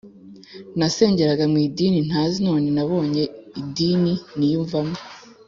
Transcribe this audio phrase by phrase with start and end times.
[0.77, 3.23] Nasenjyeraga mu idini ntazi none nabonye
[3.61, 4.95] idini niyumvamo